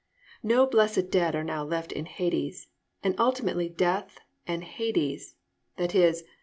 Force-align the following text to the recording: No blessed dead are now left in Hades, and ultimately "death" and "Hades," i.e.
No 0.41 0.65
blessed 0.65 1.11
dead 1.11 1.35
are 1.35 1.43
now 1.43 1.63
left 1.63 1.91
in 1.91 2.07
Hades, 2.07 2.69
and 3.03 3.13
ultimately 3.19 3.69
"death" 3.69 4.17
and 4.47 4.63
"Hades," 4.63 5.35
i.e. 5.77 6.13